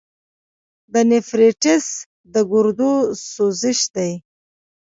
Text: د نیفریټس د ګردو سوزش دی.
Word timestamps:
د 0.93 0.95
نیفریټس 1.09 1.85
د 2.33 2.35
ګردو 2.51 2.93
سوزش 3.33 3.79
دی. 3.95 4.11